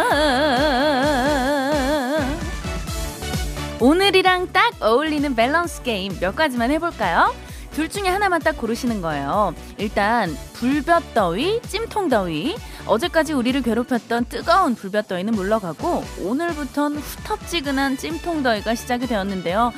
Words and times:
오늘이랑 3.79 4.51
딱 4.51 4.73
어울리는 4.81 5.35
밸런스 5.35 5.83
게임 5.83 6.17
몇 6.19 6.35
가지만 6.35 6.71
해볼까요? 6.71 7.31
둘 7.73 7.89
중에 7.89 8.07
하나만 8.07 8.41
딱 8.41 8.57
고르시는 8.57 9.01
거예요. 9.03 9.53
일단 9.77 10.35
불볕더위, 10.53 11.61
찜통더위. 11.67 12.55
어제까지 12.87 13.33
우리를 13.33 13.61
괴롭혔던 13.61 14.25
뜨거운 14.29 14.73
불볕더위는 14.73 15.33
물러가고 15.35 16.03
오늘부턴 16.23 16.95
후텁지근한 16.97 17.97
찜통더위가 17.97 18.73
시작이 18.73 19.05
되었는데요. 19.05 19.71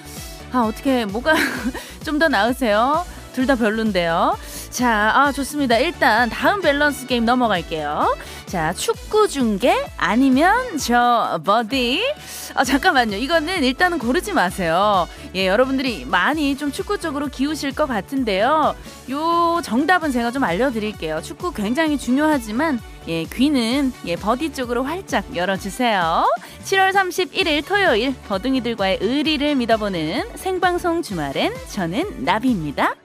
아 0.54 0.60
어떻게 0.62 1.04
뭐가 1.06 1.34
좀 2.06 2.20
더 2.20 2.30
나으세요? 2.30 3.04
둘 3.34 3.46
다 3.46 3.56
별론데요. 3.56 4.36
자, 4.70 5.12
아 5.16 5.32
좋습니다. 5.32 5.78
일단 5.78 6.30
다음 6.30 6.62
밸런스 6.62 7.08
게임 7.08 7.26
넘어갈게요. 7.26 8.16
자, 8.46 8.74
축구 8.74 9.28
중계 9.28 9.86
아니면 9.98 10.78
저 10.78 11.40
버디. 11.44 12.04
아 12.54 12.64
잠깐만요. 12.64 13.18
이거는 13.18 13.64
일단은 13.64 13.98
고르지 13.98 14.34
마세요. 14.34 15.08
예, 15.36 15.48
여러분들이 15.48 16.06
많이 16.06 16.58
좀 16.58 16.72
축구 16.72 17.00
쪽으로 17.00 17.28
기우실 17.28 17.74
것 17.74 17.88
같은데요. 17.88 18.76
요 19.12 19.62
정답은 19.64 20.12
제가 20.12 20.32
좀 20.32 20.44
알려드릴게요. 20.44 21.22
축구 21.22 21.54
굉장히 21.54 21.98
중요하지만 21.98 22.80
예, 23.08 23.24
귀는 23.24 23.94
예, 24.06 24.16
버디 24.16 24.54
쪽으로 24.54 24.84
활짝 24.84 25.36
열어주세요. 25.36 26.26
7월 26.64 26.94
31일 26.94 27.66
토요일 27.66 28.14
버둥이들과의 28.28 29.00
의리를 29.02 29.56
믿어보는 29.56 30.36
생방송 30.36 31.02
주말엔 31.02 31.54
저는 31.70 32.26
나비입니다. 32.26 32.96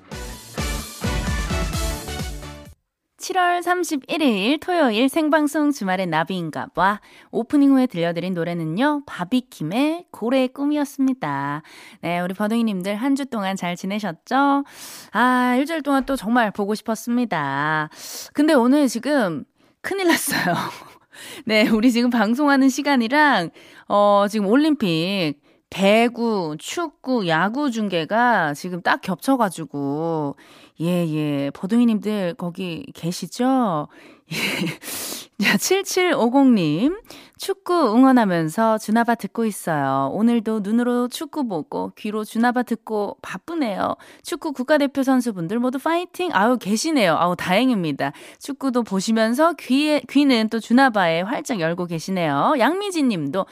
7월 3.22 3.60
31일 3.62 4.58
토요일 4.60 5.08
생방송 5.08 5.70
주말의 5.70 6.08
나비인가 6.08 6.66
봐 6.74 7.00
오프닝 7.30 7.70
후에 7.70 7.86
들려드린 7.86 8.34
노래는요 8.34 9.04
바비킴의 9.06 10.06
고래의 10.10 10.48
꿈이었습니다. 10.48 11.62
네 12.00 12.20
우리 12.20 12.34
버둥이님들 12.34 12.96
한 12.96 13.12
주 13.14 13.26
동안 13.26 13.54
잘 13.56 13.76
지내셨죠? 13.76 14.64
아 15.12 15.54
일주일 15.56 15.82
동안 15.82 16.04
또 16.04 16.16
정말 16.16 16.50
보고 16.50 16.74
싶었습니다. 16.74 17.90
근데 18.32 18.54
오늘 18.54 18.88
지금 18.88 19.44
큰일 19.82 20.08
났어요. 20.08 20.54
네 21.46 21.68
우리 21.68 21.92
지금 21.92 22.10
방송하는 22.10 22.68
시간이랑 22.70 23.50
어 23.86 24.26
지금 24.28 24.46
올림픽 24.48 25.34
배구, 25.70 26.56
축구, 26.58 27.26
야구 27.28 27.70
중계가 27.70 28.52
지금 28.52 28.82
딱 28.82 29.00
겹쳐가지고, 29.00 30.36
예, 30.83 31.06
예. 31.06 31.50
버둥이님들 31.50 32.34
거기 32.34 32.84
계시죠? 32.92 33.86
예. 34.33 34.36
자, 35.42 35.56
7750님. 35.56 37.00
축구 37.39 37.74
응원하면서 37.97 38.78
주나바 38.78 39.16
듣고 39.16 39.44
있어요. 39.44 40.11
오늘도 40.12 40.61
눈으로 40.61 41.08
축구 41.08 41.48
보고 41.48 41.91
귀로 41.97 42.22
주나바 42.22 42.62
듣고 42.62 43.16
바쁘네요. 43.20 43.97
축구 44.22 44.52
국가대표 44.52 45.02
선수분들 45.02 45.58
모두 45.58 45.80
파이팅! 45.80 46.30
아우, 46.33 46.56
계시네요. 46.58 47.17
아우, 47.17 47.34
다행입니다. 47.34 48.12
축구도 48.39 48.84
보시면서 48.84 49.55
귀에, 49.55 50.02
귀는 50.08 50.50
또 50.50 50.61
주나바에 50.61 51.22
활짝 51.22 51.58
열고 51.58 51.86
계시네요. 51.86 52.55
양미진 52.61 53.08
님도 53.08 53.46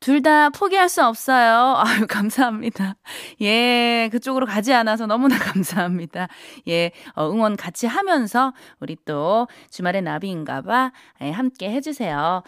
둘 0.00 0.22
다 0.22 0.48
포기할 0.50 0.88
수 0.88 1.04
없어요. 1.04 1.74
아유, 1.84 2.06
감사합니다. 2.08 2.96
예, 3.42 4.08
그쪽으로 4.12 4.46
가지 4.46 4.72
않아서 4.72 5.06
너무나 5.06 5.36
감사합니다. 5.38 6.28
예, 6.68 6.92
어, 7.14 7.28
응원 7.30 7.56
같이 7.56 7.86
하면서 7.86 8.52
우리 8.80 8.96
또 9.04 9.48
주말의 9.70 10.02
나비인가 10.02 10.62
봐 10.62 10.92
예, 11.22 11.30
함께 11.30 11.70
해주세요. 11.70 12.42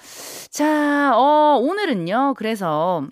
자, 0.50 1.12
어, 1.14 1.58
오늘은요, 1.60 2.34
그래서 2.36 3.06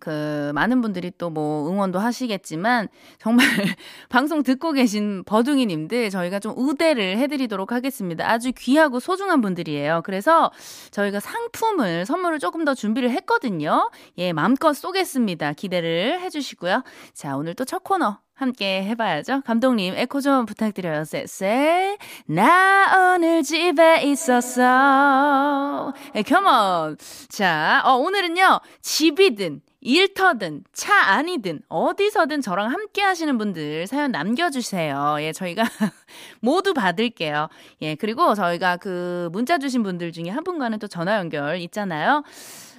그 0.00 0.50
많은 0.54 0.80
분들이 0.80 1.10
또 1.16 1.30
뭐 1.36 1.68
응원도 1.70 1.98
하시겠지만 1.98 2.88
정말 3.18 3.46
방송 4.08 4.42
듣고 4.42 4.72
계신 4.72 5.22
버둥이 5.24 5.66
님들 5.66 6.08
저희가 6.10 6.38
좀 6.38 6.54
우대를 6.56 7.18
해 7.18 7.26
드리도록 7.26 7.72
하겠습니다. 7.72 8.30
아주 8.30 8.52
귀하고 8.56 9.00
소중한 9.00 9.40
분들이에요. 9.42 10.00
그래서 10.04 10.50
저희가 10.92 11.20
상품을 11.20 12.06
선물을 12.06 12.38
조금 12.38 12.64
더 12.64 12.74
준비를 12.74 13.10
했거든요. 13.10 13.90
예, 14.18 14.32
마음껏 14.32 14.72
쏘겠습니다. 14.72 15.52
기대를 15.52 16.20
해 16.20 16.30
주시고요. 16.30 16.82
자, 17.12 17.36
오늘 17.36 17.54
또 17.54 17.64
첫 17.66 17.82
코너 17.82 18.18
함께 18.36 18.82
해봐야죠. 18.84 19.40
감독님, 19.46 19.94
에코 19.96 20.20
좀 20.20 20.44
부탁드려요. 20.44 21.04
쎄쎄. 21.04 21.96
나 22.26 23.14
오늘 23.14 23.42
집에 23.42 24.02
있었어. 24.02 25.94
에, 26.14 26.22
컴온. 26.22 26.98
자, 27.30 27.82
어, 27.86 27.94
오늘은요, 27.94 28.60
집이든, 28.82 29.62
일터든 29.80 30.64
차 30.72 30.94
안이든 31.12 31.60
어디서든 31.68 32.40
저랑 32.42 32.72
함께 32.72 33.02
하시는 33.02 33.38
분들 33.38 33.86
사연 33.86 34.10
남겨주세요. 34.10 35.16
예, 35.20 35.32
저희가 35.32 35.62
모두 36.40 36.74
받을게요. 36.74 37.48
예, 37.82 37.94
그리고 37.94 38.34
저희가 38.34 38.78
그 38.78 39.28
문자 39.32 39.58
주신 39.58 39.82
분들 39.82 40.12
중에 40.12 40.28
한 40.28 40.42
분과는 40.44 40.80
또 40.80 40.88
전화 40.88 41.16
연결 41.18 41.58
있잖아요. 41.58 42.24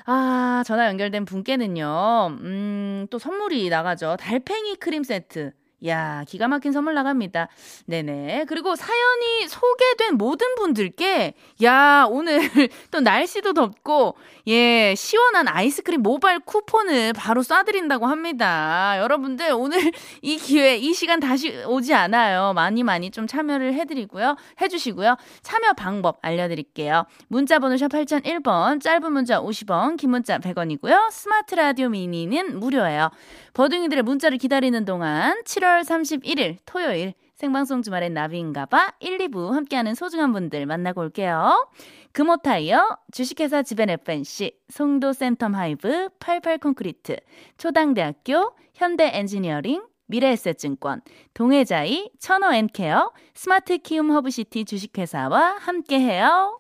아, 0.10 0.64
전화 0.66 0.88
연결된 0.88 1.26
분께는요, 1.26 2.28
음, 2.40 3.08
또 3.10 3.20
선물이 3.20 3.68
나가죠. 3.70 4.16
달팽이 4.18 4.76
크림 4.78 5.04
세트. 5.04 5.52
야, 5.86 6.24
기가 6.28 6.48
막힌 6.48 6.72
선물 6.72 6.96
나갑니다. 6.96 7.50
네네. 7.86 8.46
그리고 8.48 8.76
사연이 8.76 9.48
소개된 9.48 10.16
모든 10.16 10.56
분들께, 10.56 11.36
야, 11.64 12.08
오늘 12.10 12.40
또 12.90 13.00
날씨도 13.00 13.54
덥고, 13.54 14.16
예, 14.48 14.96
시원한 14.96 15.48
아이스크림 15.48 16.02
모바일 16.02 16.40
쿠폰을 16.40 17.14
바로 17.14 17.44
쏴드린다고 17.44 18.06
합니다. 18.06 18.96
여러분들, 18.98 19.52
오늘 19.52 19.78
이 20.24 20.38
기회, 20.38 20.78
이 20.78 20.94
시간 20.94 21.20
다시 21.20 21.64
오지 21.66 21.94
않아요. 21.94 22.54
많이 22.54 22.82
많이 22.82 23.12
좀 23.12 23.28
참여를 23.28 23.76
해드리고요. 23.76 24.36
해주시고요. 24.60 25.16
참여 25.44 25.74
방법 25.74 26.18
알려드릴게요. 26.24 27.06
문자번호 27.28 27.78
샵 27.78 27.90
8001번, 27.90 28.82
짧은 28.82 29.12
문자 29.12 29.40
50원, 29.40 29.98
긴 29.98 30.10
문자 30.10 30.40
100원이고요. 30.40 31.12
스마트 31.12 31.54
라디오 31.54 31.90
미니는 31.90 32.60
무료예요. 32.60 33.12
버둥이들의 33.54 34.04
문자를 34.04 34.38
기다리는 34.38 34.86
동안 34.86 35.42
7월 35.46 35.67
31일 35.84 36.58
토요일 36.66 37.14
생방송 37.36 37.84
주말엔 37.84 38.14
나비인가봐 38.14 38.94
1, 39.00 39.18
2부 39.20 39.52
함께하는 39.52 39.94
소중한 39.94 40.34
분들 40.34 40.66
만나고 40.66 41.02
올게요. 41.02 41.70
금호타이어, 42.14 42.98
주식회사 43.12 43.62
지벤 43.62 43.92
FNC, 43.92 44.60
송도 44.70 45.12
센텀 45.12 45.54
하이브, 45.54 46.10
88콘크리트, 46.20 47.20
초당대학교, 47.60 48.56
현대엔지니어링, 48.74 49.84
미래에셋증권, 50.08 51.02
동해자이, 51.36 52.10
천호앤케어, 52.20 53.12
스마트 53.36 53.78
키움 53.78 54.12
허브시티 54.12 54.66
주식회사와 54.66 55.58
함께해요. 55.60 56.60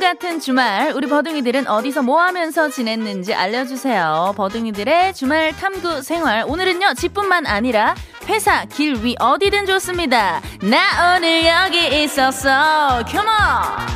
같은 0.00 0.40
주말 0.40 0.92
우리 0.94 1.08
버둥이들은 1.08 1.66
어디서 1.66 2.02
뭐 2.02 2.20
하면서 2.20 2.68
지냈는지 2.68 3.34
알려주세요. 3.34 4.34
버둥이들의 4.36 5.14
주말 5.14 5.52
탐구 5.56 6.02
생활 6.02 6.44
오늘은요 6.46 6.94
집뿐만 6.94 7.46
아니라 7.46 7.94
회사 8.26 8.64
길 8.64 8.94
위 9.02 9.14
어디든 9.18 9.66
좋습니다. 9.66 10.40
나 10.62 11.16
오늘 11.16 11.44
여기 11.44 12.02
있었어. 12.04 13.02
Come 13.04 13.52
on. 13.52 13.88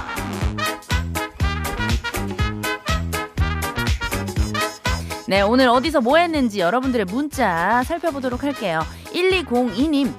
네, 5.28 5.40
오늘 5.40 5.68
어디서 5.68 6.00
뭐 6.00 6.18
했는지 6.18 6.60
여러분들의 6.60 7.06
문자 7.06 7.82
살펴보도록 7.84 8.42
할게요. 8.42 8.80
1202님, 9.14 10.12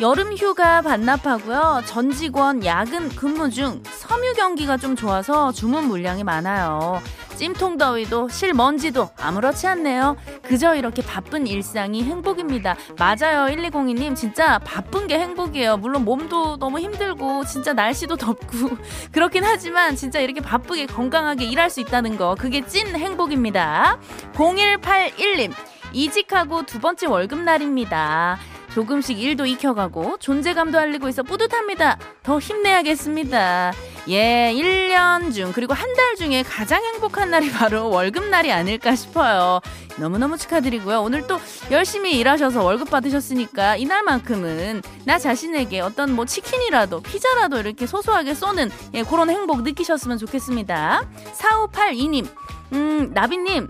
여름 0.00 0.34
휴가 0.36 0.82
반납하고요. 0.82 1.82
전 1.86 2.10
직원 2.12 2.64
야근 2.64 3.08
근무 3.10 3.50
중 3.50 3.82
섬유 4.08 4.32
경기가 4.34 4.78
좀 4.78 4.96
좋아서 4.96 5.52
주문 5.52 5.86
물량이 5.86 6.24
많아요. 6.24 7.00
찜통 7.36 7.76
더위도 7.76 8.28
실먼지도 8.28 9.10
아무렇지 9.20 9.66
않네요. 9.68 10.16
그저 10.42 10.74
이렇게 10.74 11.02
바쁜 11.02 11.46
일상이 11.46 12.02
행복입니다. 12.02 12.74
맞아요. 12.98 13.54
1202님 13.54 14.16
진짜 14.16 14.58
바쁜 14.60 15.06
게 15.06 15.18
행복이에요. 15.18 15.76
물론 15.76 16.04
몸도 16.04 16.56
너무 16.56 16.80
힘들고 16.80 17.44
진짜 17.44 17.74
날씨도 17.74 18.16
덥고 18.16 18.78
그렇긴 19.12 19.44
하지만 19.44 19.94
진짜 19.94 20.20
이렇게 20.20 20.40
바쁘게 20.40 20.86
건강하게 20.86 21.44
일할 21.44 21.68
수 21.68 21.80
있다는 21.80 22.16
거 22.16 22.34
그게 22.34 22.66
찐 22.66 22.88
행복입니다. 22.96 23.98
0181님 24.32 25.52
이직하고 25.92 26.64
두 26.64 26.80
번째 26.80 27.06
월급날입니다. 27.06 28.38
조금씩 28.72 29.20
일도 29.20 29.46
익혀가고 29.46 30.16
존재감도 30.18 30.78
알리고 30.78 31.08
있어 31.08 31.22
뿌듯합니다. 31.22 31.98
더 32.22 32.38
힘내야겠습니다. 32.38 33.72
예, 34.08 34.52
1년 34.54 35.34
중, 35.34 35.52
그리고 35.52 35.74
한 35.74 35.88
달 35.98 36.14
중에 36.14 36.44
가장 36.44 36.84
행복한 36.84 37.30
날이 37.30 37.50
바로 37.50 37.90
월급날이 37.90 38.52
아닐까 38.52 38.94
싶어요. 38.94 39.60
너무너무 39.96 40.38
축하드리고요. 40.38 41.02
오늘 41.02 41.26
또 41.26 41.40
열심히 41.72 42.16
일하셔서 42.16 42.62
월급 42.62 42.88
받으셨으니까 42.90 43.74
이날만큼은 43.76 44.82
나 45.04 45.18
자신에게 45.18 45.80
어떤 45.80 46.12
뭐 46.14 46.24
치킨이라도 46.24 47.00
피자라도 47.00 47.58
이렇게 47.58 47.86
소소하게 47.88 48.34
쏘는 48.34 48.70
예, 48.94 49.02
그런 49.02 49.28
행복 49.28 49.62
느끼셨으면 49.62 50.18
좋겠습니다. 50.18 51.02
4582님, 51.36 52.28
음, 52.74 53.10
나비님, 53.12 53.68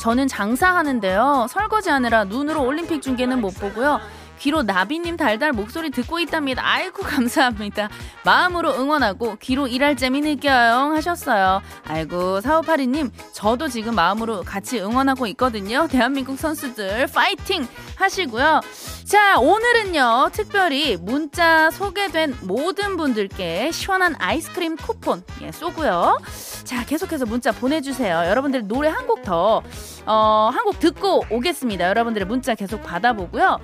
저는 0.00 0.26
장사하는데요. 0.26 1.46
설거지하느라 1.48 2.24
눈으로 2.24 2.64
올림픽 2.64 3.02
중계는 3.02 3.40
못 3.40 3.50
보고요. 3.54 4.00
귀로 4.42 4.64
나비님 4.64 5.16
달달 5.16 5.52
목소리 5.52 5.90
듣고 5.90 6.18
있답니다. 6.18 6.62
아이고 6.66 7.02
감사합니다. 7.06 7.88
마음으로 8.24 8.74
응원하고 8.74 9.36
귀로 9.40 9.68
일할 9.68 9.96
재미 9.96 10.20
느껴요 10.20 10.90
하셨어요. 10.96 11.62
아이고 11.86 12.40
4582님 12.40 13.12
저도 13.32 13.68
지금 13.68 13.94
마음으로 13.94 14.42
같이 14.42 14.80
응원하고 14.80 15.28
있거든요. 15.28 15.86
대한민국 15.86 16.36
선수들 16.40 17.06
파이팅 17.06 17.68
하시고요. 17.94 18.60
자 19.04 19.38
오늘은요 19.38 20.30
특별히 20.32 20.96
문자 20.96 21.70
소개된 21.70 22.36
모든 22.42 22.96
분들께 22.96 23.70
시원한 23.70 24.16
아이스크림 24.18 24.76
쿠폰 24.76 25.22
예, 25.42 25.52
쏘고요. 25.52 26.18
자 26.64 26.84
계속해서 26.84 27.26
문자 27.26 27.52
보내주세요. 27.52 28.24
여러분들 28.26 28.66
노래 28.66 28.88
한 28.88 29.06
곡 29.06 29.22
더 29.22 29.62
어, 30.06 30.50
한 30.52 30.64
곡 30.64 30.80
듣고 30.80 31.24
오겠습니다. 31.30 31.86
여러분들의 31.88 32.26
문자 32.26 32.56
계속 32.56 32.82
받아보고요. 32.82 33.58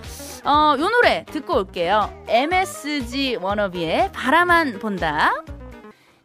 어, 0.44 0.67
요 0.76 0.88
노래 0.88 1.24
듣고 1.26 1.56
올게요. 1.56 2.12
MSG 2.26 3.36
워너비의 3.36 4.12
바라만 4.12 4.78
본다. 4.78 5.32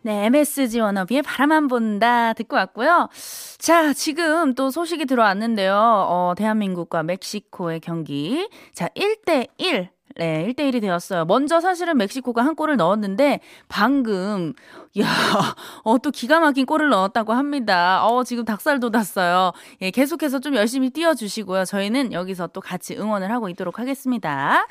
네, 0.02 0.26
MSG 0.26 0.82
워너비의 0.82 1.22
바라만 1.22 1.68
본다 1.68 2.34
듣고 2.34 2.58
왔고요. 2.58 3.10
자, 3.58 3.94
지금 3.94 4.54
또 4.54 4.70
소식이 4.70 5.06
들어왔는데요. 5.06 5.74
어, 5.76 6.34
대한민국과 6.36 7.04
멕시코의 7.04 7.80
경기. 7.80 8.50
자, 8.74 8.90
1대1 8.90 9.88
네, 10.16 10.48
1대1이 10.48 10.82
되었어요. 10.82 11.26
먼저 11.26 11.60
사실은 11.60 11.98
멕시코가 11.98 12.44
한 12.44 12.56
골을 12.56 12.78
넣었는데 12.78 13.40
방금 13.68 14.54
야, 15.00 15.06
어, 15.84 15.98
또 15.98 16.12
기가 16.12 16.40
막힌 16.40 16.66
골을 16.66 16.90
넣었다고 16.90 17.34
합니다. 17.34 18.06
어, 18.06 18.24
지금 18.24 18.46
닭살 18.46 18.80
돋았어요. 18.80 19.52
예, 19.82 19.90
계속해서 19.90 20.40
좀 20.40 20.56
열심히 20.56 20.92
뛰어주시고요. 20.92 21.66
저희는 21.66 22.14
여기서 22.14 22.48
또 22.48 22.62
같이 22.62 22.96
응원을 22.96 23.32
하고 23.32 23.50
있도록 23.50 23.80
하겠습니다. 23.80 24.68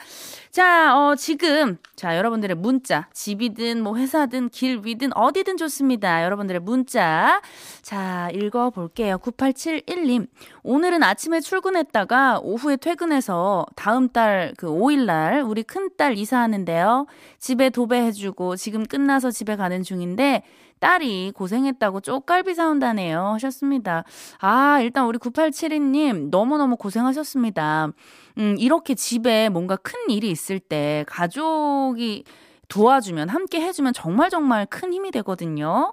자, 0.53 0.97
어, 0.97 1.17
지금, 1.17 1.79
자, 1.97 2.17
여러분들의 2.17 2.57
문자, 2.57 3.09
집이든 3.13 3.83
뭐 3.83 3.97
회사든 3.97 4.51
길 4.51 4.81
위든 4.85 5.13
어디든 5.17 5.57
좋습니다. 5.57 6.23
여러분들의 6.23 6.61
문자. 6.61 7.41
자, 7.83 8.31
읽어볼게요. 8.33 9.19
9871님. 9.19 10.29
오늘은 10.63 11.03
아침에 11.03 11.41
출근했다가 11.41 12.41
오후에 12.43 12.77
퇴근해서 12.77 13.67
다음 13.75 14.09
달 14.09 14.53
그 14.57 14.67
5일날 14.69 15.49
우리 15.49 15.63
큰딸 15.63 16.17
이사하는데요. 16.17 17.07
집에 17.39 17.71
도배해주고 17.71 18.57
지금 18.57 18.85
끝나서 18.87 19.31
집에 19.31 19.57
가는 19.57 19.83
중인 19.83 20.12
데 20.17 20.43
딸이 20.81 21.33
고생했다고 21.37 22.01
쪽갈비 22.01 22.55
사온다네요. 22.55 23.35
하셨습니다. 23.35 24.03
아, 24.41 24.81
일단 24.81 25.07
우리 25.07 25.17
9872님 25.19 26.31
너무너무 26.31 26.77
고생하셨습니다. 26.77 27.93
음, 28.39 28.57
이렇게 28.59 28.95
집에 28.97 29.49
뭔가 29.49 29.77
큰 29.77 29.95
일이 30.09 30.29
있을 30.31 30.59
때 30.59 31.05
가족이 31.07 32.25
도와주면 32.73 33.29
함께 33.29 33.61
해주면 33.61 33.93
정말 33.93 34.31
정말 34.31 34.65
큰 34.65 34.95
힘이 34.95 35.11
되거든요. 35.11 35.93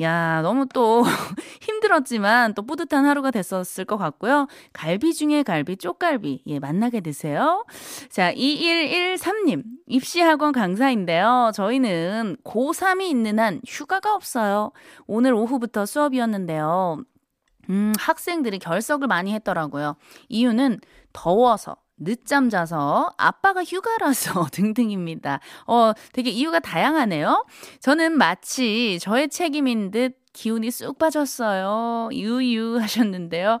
야 0.00 0.42
너무 0.42 0.64
또 0.72 1.02
힘들었지만 1.60 2.54
또 2.54 2.62
뿌듯한 2.62 3.04
하루가 3.04 3.32
됐었을 3.32 3.84
것 3.84 3.96
같고요. 3.96 4.46
갈비 4.72 5.12
중에 5.12 5.42
갈비 5.42 5.76
쪽갈비 5.78 6.44
예 6.46 6.60
만나게 6.60 7.00
되세요. 7.00 7.64
자 8.10 8.32
2113님 8.32 9.64
입시학원 9.88 10.52
강사인데요. 10.52 11.50
저희는 11.52 12.36
고3이 12.44 13.02
있는 13.10 13.40
한 13.40 13.60
휴가가 13.66 14.14
없어요. 14.14 14.70
오늘 15.08 15.34
오후부터 15.34 15.84
수업이었는데요. 15.84 17.02
음, 17.70 17.92
학생들이 17.98 18.60
결석을 18.60 19.08
많이 19.08 19.34
했더라고요. 19.34 19.96
이유는 20.28 20.78
더워서 21.12 21.76
늦잠 22.00 22.50
자서 22.50 23.12
아빠가 23.18 23.62
휴가라서 23.62 24.46
등등입니다. 24.52 25.40
어, 25.66 25.92
되게 26.12 26.30
이유가 26.30 26.58
다양하네요. 26.58 27.46
저는 27.80 28.16
마치 28.16 28.98
저의 29.00 29.28
책임인 29.28 29.90
듯 29.90 30.19
기운이 30.32 30.70
쑥 30.70 30.98
빠졌어요. 30.98 32.10
유유 32.12 32.78
하셨는데요. 32.80 33.58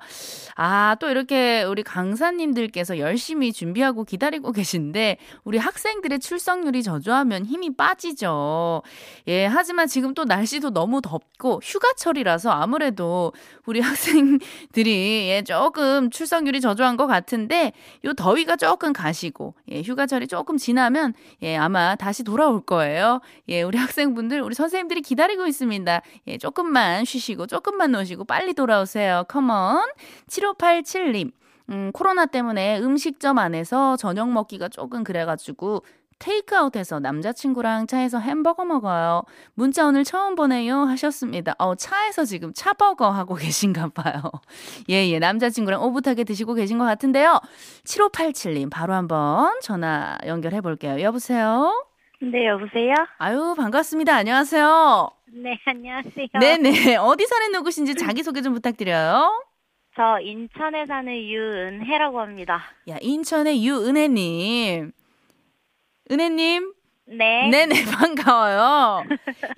아, 0.56 0.96
또 1.00 1.08
이렇게 1.10 1.62
우리 1.64 1.82
강사님들께서 1.82 2.98
열심히 2.98 3.52
준비하고 3.52 4.04
기다리고 4.04 4.52
계신데 4.52 5.18
우리 5.44 5.58
학생들의 5.58 6.20
출석률이 6.20 6.82
저조하면 6.82 7.44
힘이 7.46 7.74
빠지죠. 7.74 8.82
예, 9.28 9.46
하지만 9.46 9.88
지금 9.88 10.14
또 10.14 10.24
날씨도 10.24 10.70
너무 10.70 11.00
덥고 11.00 11.60
휴가철이라서 11.62 12.50
아무래도 12.50 13.32
우리 13.66 13.80
학생들이 13.90 15.28
예, 15.30 15.42
조금 15.42 16.10
출석률이 16.10 16.60
저조한 16.60 16.96
것 16.96 17.06
같은데 17.06 17.72
요 18.04 18.12
더위가 18.12 18.56
조금 18.56 18.92
가시고 18.92 19.54
예, 19.70 19.82
휴가철이 19.82 20.28
조금 20.28 20.56
지나면 20.56 21.14
예, 21.42 21.56
아마 21.56 21.96
다시 21.96 22.22
돌아올 22.22 22.60
거예요. 22.62 23.20
예, 23.48 23.62
우리 23.62 23.76
학생분들, 23.78 24.40
우리 24.40 24.54
선생님들이 24.54 25.02
기다리고 25.02 25.46
있습니다. 25.46 26.02
예, 26.28 26.38
조금 26.38 26.59
조금만 26.60 27.06
쉬시고 27.06 27.46
조금만 27.46 27.92
노시고 27.92 28.24
빨리 28.24 28.52
돌아오세요. 28.52 29.24
컴온. 29.28 29.80
7587님. 30.28 31.32
음, 31.70 31.90
코로나 31.92 32.26
때문에 32.26 32.80
음식점 32.80 33.38
안에서 33.38 33.96
저녁 33.96 34.30
먹기가 34.30 34.68
조금 34.68 35.02
그래가지고 35.02 35.84
테이크아웃해서 36.18 37.00
남자친구랑 37.00 37.86
차에서 37.86 38.18
햄버거 38.18 38.66
먹어요. 38.66 39.22
문자 39.54 39.86
오늘 39.86 40.04
처음 40.04 40.34
보내요 40.34 40.80
하셨습니다. 40.80 41.54
어, 41.58 41.74
차에서 41.76 42.26
지금 42.26 42.52
차버거 42.54 43.08
하고 43.08 43.36
계신가 43.40 43.88
봐요. 43.94 44.20
예, 44.90 45.08
예. 45.08 45.18
남자친구랑 45.18 45.82
오붓하게 45.82 46.24
드시고 46.24 46.52
계신 46.52 46.76
것 46.76 46.84
같은데요. 46.84 47.40
7587님 47.84 48.68
바로 48.70 48.92
한번 48.92 49.58
전화 49.62 50.18
연결해 50.26 50.60
볼게요. 50.60 51.00
여보세요? 51.00 51.86
네, 52.20 52.46
여보세요? 52.48 52.92
아유, 53.16 53.54
반갑습니다. 53.56 54.14
안녕하세요. 54.14 55.19
네, 55.32 55.58
안녕하세요. 55.64 56.26
네네. 56.40 56.96
어디 56.96 57.26
사는 57.26 57.52
누구신지 57.52 57.94
자기소개 57.94 58.42
좀 58.42 58.52
부탁드려요. 58.54 59.44
저 59.96 60.18
인천에 60.20 60.86
사는 60.86 61.12
유은혜라고 61.14 62.20
합니다. 62.20 62.62
야, 62.88 62.96
인천의 63.00 63.64
유은혜님. 63.64 64.92
은혜님. 66.10 66.72
네. 67.06 67.48
네네, 67.50 67.74
반가워요. 67.96 69.04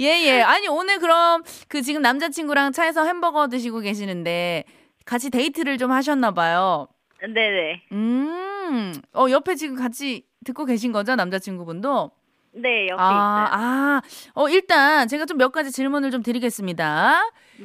예, 0.00 0.06
예. 0.06 0.40
아니, 0.42 0.68
오늘 0.68 0.98
그럼 0.98 1.42
그 1.68 1.82
지금 1.82 2.00
남자친구랑 2.02 2.72
차에서 2.72 3.04
햄버거 3.04 3.48
드시고 3.48 3.80
계시는데 3.80 4.64
같이 5.04 5.30
데이트를 5.30 5.78
좀 5.78 5.90
하셨나봐요. 5.92 6.88
네네. 7.20 7.82
음, 7.92 8.92
어, 9.14 9.26
옆에 9.30 9.54
지금 9.54 9.76
같이 9.76 10.26
듣고 10.44 10.64
계신 10.64 10.92
거죠? 10.92 11.14
남자친구분도? 11.14 12.10
네, 12.54 12.88
옆에 12.88 13.00
아, 13.02 13.46
있어요. 13.48 13.60
아, 13.60 14.02
어, 14.34 14.48
일단 14.48 15.08
제가 15.08 15.24
좀 15.24 15.38
몇 15.38 15.50
가지 15.52 15.70
질문을 15.72 16.10
좀 16.10 16.22
드리겠습니다. 16.22 17.22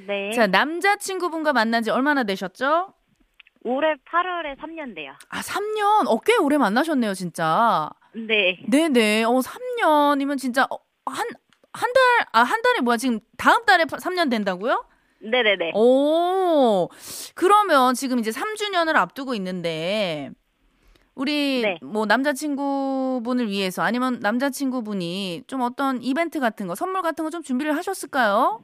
네. 0.08 0.32
자, 0.32 0.48
남자친구분과 0.48 1.54
만난 1.54 1.84
지 1.84 1.90
얼마나 1.92 2.24
되셨죠? 2.24 2.94
올해 3.64 3.96
8월에 4.10 4.58
3년 4.60 4.96
돼요. 4.96 5.12
아, 5.30 5.42
3년? 5.42 6.08
어, 6.08 6.20
꽤 6.22 6.38
오래 6.38 6.58
만나셨네요, 6.58 7.14
진짜. 7.14 7.90
네. 8.14 8.60
네네. 8.70 9.24
어, 9.26 9.40
3년이면 9.42 10.38
진짜, 10.38 10.64
어, 10.70 10.78
한, 11.06 11.28
한 11.74 11.94
달, 11.94 12.26
아, 12.32 12.44
한 12.44 12.62
달에 12.62 12.80
뭐야? 12.82 12.96
지금 12.98 13.20
다음 13.38 13.66
달에 13.66 13.84
3년 13.86 14.30
된다고요? 14.32 14.86
네네네. 15.20 15.72
오, 15.76 16.90
그러면 17.36 17.94
지금 17.96 18.20
이제 18.20 18.32
3주년을 18.32 18.96
앞두고 18.96 19.34
있는데, 19.36 20.32
우리 21.18 21.62
네. 21.64 21.80
뭐 21.82 22.06
남자친구분을 22.06 23.50
위해서 23.50 23.82
아니면 23.82 24.20
남자친구분이 24.22 25.44
좀 25.48 25.62
어떤 25.62 26.02
이벤트 26.04 26.40
같은 26.40 26.68
거, 26.68 26.76
선물 26.76 27.02
같은 27.02 27.24
거 27.26 27.32
좀 27.32 27.42
준비를 27.42 27.76
하셨을까요? 27.76 28.64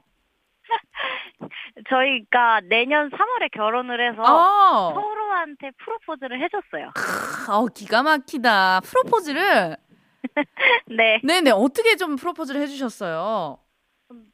저희가 1.89 2.62
내년 2.69 3.10
3월에 3.10 3.51
결혼을 3.51 4.12
해서 4.12 4.22
아, 4.24 4.91
서로한테 4.93 5.72
프로포즈를 5.83 6.41
해줬어요. 6.43 6.91
어, 7.50 7.65
기가 7.67 8.03
막히다. 8.03 8.81
프로포즈를? 8.81 9.75
네. 10.95 11.19
네네, 11.24 11.51
어떻게 11.51 11.95
좀 11.98 12.15
프로포즈를 12.15 12.62
해주셨어요? 12.62 13.57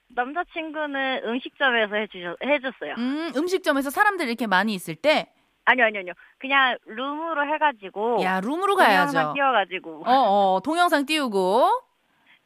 남자친구는 0.09 1.21
음식점에서 1.25 1.95
해주셨, 1.95 2.37
해줬어요. 2.43 2.95
음, 2.97 3.31
음식점에서 3.35 3.89
사람들 3.89 4.27
이렇게 4.27 4.45
많이 4.47 4.73
있을 4.73 4.95
때, 4.95 5.31
아니요, 5.69 5.85
아니요, 5.85 5.99
아니요. 5.99 6.13
그냥 6.39 6.77
룸으로 6.85 7.45
해가지고. 7.53 8.23
야, 8.23 8.39
룸으로 8.41 8.75
동영상 8.75 9.13
가야죠. 9.13 9.33
띄워가지고. 9.35 10.03
어, 10.05 10.11
어, 10.55 10.59
동영상 10.63 11.05
띄우고. 11.05 11.69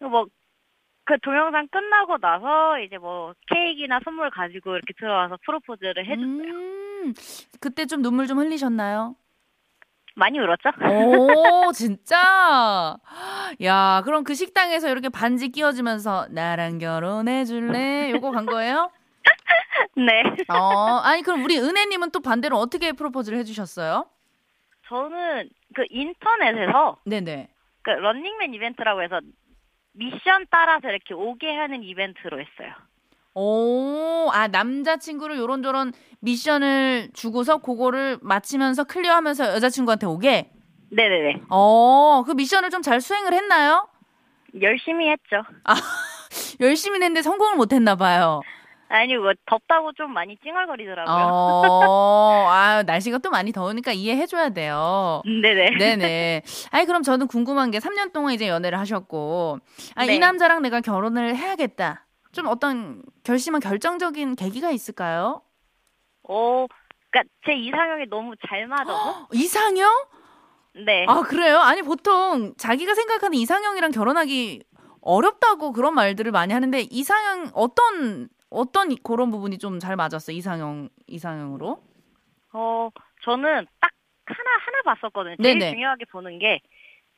뭐, 0.01 0.25
그 1.05 1.17
동영상 1.21 1.67
끝나고 1.69 2.17
나서 2.17 2.79
이제 2.79 2.97
뭐 2.97 3.33
케이크나 3.47 3.99
선물 4.03 4.29
가지고 4.29 4.71
이렇게 4.75 4.93
들어와서 4.97 5.37
프로포즈를 5.45 6.05
해줬어요. 6.05 6.53
음, 6.53 7.13
그때 7.61 7.85
좀 7.85 8.01
눈물 8.01 8.27
좀 8.27 8.39
흘리셨나요? 8.39 9.15
많이 10.15 10.37
울었죠? 10.39 10.69
오, 10.89 11.71
진짜? 11.73 12.97
야, 13.63 14.01
그럼 14.05 14.23
그 14.23 14.33
식당에서 14.35 14.89
이렇게 14.89 15.09
반지 15.09 15.49
끼워주면서 15.49 16.27
나랑 16.29 16.77
결혼해 16.77 17.45
줄래? 17.45 18.11
요거 18.11 18.31
간 18.31 18.45
거예요? 18.45 18.91
네. 19.95 20.23
어, 20.49 20.99
아니, 21.03 21.21
그럼 21.21 21.43
우리 21.43 21.57
은혜님은 21.59 22.11
또 22.11 22.19
반대로 22.19 22.57
어떻게 22.57 22.91
프로포즈를 22.91 23.37
해주셨어요? 23.39 24.07
저는 24.87 25.49
그 25.75 25.85
인터넷에서 25.89 26.97
네네. 27.05 27.49
그 27.81 27.89
런닝맨 27.91 28.53
이벤트라고 28.53 29.01
해서 29.03 29.19
미션 29.93 30.47
따라서 30.49 30.89
이렇게 30.89 31.13
오게 31.13 31.51
하는 31.51 31.83
이벤트로 31.83 32.39
했어요. 32.39 32.73
오, 33.35 34.29
아, 34.31 34.47
남자친구를 34.47 35.37
요런저런 35.37 35.91
미션을 36.19 37.09
주고서 37.13 37.57
그거를 37.57 38.19
마치면서 38.21 38.83
클리어하면서 38.83 39.53
여자친구한테 39.55 40.05
오게? 40.05 40.51
네네네. 40.91 41.41
어, 41.49 42.23
그 42.25 42.31
미션을 42.33 42.69
좀 42.69 42.83
잘 42.83 43.01
수행을 43.01 43.33
했나요? 43.33 43.87
열심히 44.61 45.09
했죠. 45.09 45.43
열심히 46.59 46.95
했는데 46.97 47.23
성공을 47.23 47.55
못 47.55 47.73
했나 47.73 47.95
봐요. 47.95 48.41
아니 48.89 49.15
뭐 49.17 49.31
덥다고 49.45 49.93
좀 49.93 50.13
많이 50.13 50.37
찡얼거리더라고요. 50.43 51.15
어, 51.15 52.45
아, 52.49 52.83
날씨가 52.85 53.17
또 53.19 53.29
많이 53.31 53.51
더우니까 53.51 53.91
이해해줘야 53.91 54.49
돼요. 54.49 55.21
네네. 55.25 55.77
네네. 55.77 56.41
아니, 56.71 56.85
그럼 56.85 57.01
저는 57.01 57.27
궁금한 57.27 57.71
게 57.71 57.79
3년 57.79 58.11
동안 58.13 58.33
이제 58.33 58.47
연애를 58.47 58.77
하셨고, 58.79 59.59
아, 59.95 60.05
네. 60.05 60.15
이 60.15 60.19
남자랑 60.19 60.61
내가 60.61 60.81
결혼을 60.81 61.35
해야겠다. 61.35 62.05
좀 62.31 62.47
어떤 62.47 63.01
결심한 63.23 63.61
결정적인 63.61 64.35
계기가 64.35 64.69
있을까요? 64.71 65.41
어, 66.27 66.65
그니까 67.09 67.29
제 67.45 67.53
이상형이 67.53 68.07
너무 68.09 68.33
잘 68.47 68.67
맞아서. 68.67 69.27
이상형? 69.33 69.89
네. 70.85 71.05
아, 71.07 71.21
그래요? 71.21 71.57
아니, 71.59 71.81
보통 71.81 72.53
자기가 72.57 72.93
생각하는 72.95 73.37
이상형이랑 73.37 73.91
결혼하기 73.91 74.63
어렵다고 75.01 75.71
그런 75.73 75.93
말들을 75.95 76.31
많이 76.31 76.53
하는데, 76.53 76.79
이상형, 76.89 77.51
어떤, 77.53 78.29
어떤 78.53 78.91
이- 78.91 78.97
그런 79.03 79.31
부분이 79.31 79.57
좀 79.57 79.79
잘 79.79 79.95
맞았어요? 79.95 80.35
이상형, 80.37 80.89
이상형으로? 81.07 81.81
어, 82.53 82.89
저는 83.23 83.65
딱 83.79 83.91
하나 84.25 84.49
하나 84.65 84.95
봤었거든요. 84.95 85.35
제일 85.41 85.59
네네. 85.59 85.71
중요하게 85.71 86.05
보는 86.11 86.39
게 86.39 86.61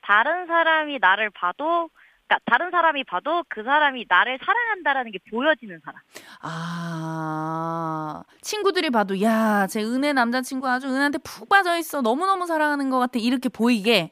다른 0.01 0.47
사람이 0.47 0.99
나를 0.99 1.29
봐도 1.31 1.89
그러니까 2.27 2.39
다른 2.45 2.71
사람이 2.71 3.03
봐도 3.03 3.43
그 3.49 3.63
사람이 3.63 4.05
나를 4.09 4.39
사랑한다라는 4.43 5.11
게 5.11 5.19
보여지는 5.29 5.79
사람. 5.83 6.01
아, 6.41 8.23
친구들이 8.41 8.89
봐도, 8.89 9.21
야, 9.21 9.67
제 9.67 9.83
은혜 9.83 10.13
남자친구 10.13 10.67
아주 10.67 10.87
은혜한테 10.87 11.19
푹 11.19 11.49
빠져 11.49 11.77
있어. 11.77 12.01
너무 12.01 12.25
너무 12.25 12.45
사랑하는 12.47 12.89
것 12.89 12.97
같아. 12.99 13.19
이렇게 13.19 13.49
보이게. 13.49 14.11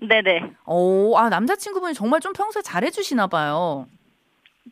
네네. 0.00 0.52
오, 0.66 1.16
아, 1.18 1.28
남자친구분이 1.28 1.94
정말 1.94 2.20
좀 2.20 2.32
평소에 2.32 2.62
잘해주시나 2.62 3.26
봐요. 3.26 3.86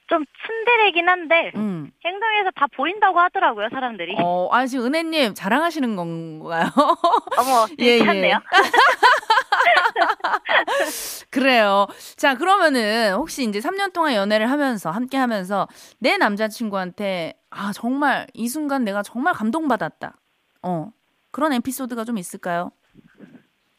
좀 0.08 0.24
츤데레긴 0.46 1.08
한데 1.08 1.50
음. 1.56 1.90
행동에서 2.04 2.50
다 2.54 2.66
보인다고 2.74 3.18
하더라고요, 3.18 3.68
사람들이. 3.70 4.14
어, 4.18 4.48
아, 4.52 4.66
지금 4.66 4.86
은혜님 4.86 5.34
자랑하시는 5.34 5.96
건가요? 5.96 6.66
어머, 7.38 7.66
예, 7.80 7.98
괜찮네요. 7.98 8.36
예. 8.36 8.40
그래요. 11.30 11.86
자, 12.16 12.34
그러면은 12.36 13.14
혹시 13.14 13.44
이제 13.44 13.58
3년 13.58 13.92
동안 13.92 14.14
연애를 14.14 14.50
하면서, 14.50 14.90
함께 14.90 15.16
하면서 15.16 15.66
내 15.98 16.16
남자친구한테, 16.16 17.34
아, 17.50 17.72
정말 17.72 18.26
이 18.32 18.48
순간 18.48 18.84
내가 18.84 19.02
정말 19.02 19.34
감동받았다. 19.34 20.14
어, 20.62 20.90
그런 21.32 21.52
에피소드가 21.52 22.04
좀 22.04 22.16
있을까요? 22.18 22.70